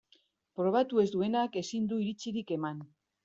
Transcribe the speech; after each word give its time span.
Probatu 0.59 1.01
ez 1.03 1.05
duenak 1.17 1.59
ezin 1.63 1.85
du 1.91 2.01
iritzirik 2.05 2.55
eman. 2.59 2.81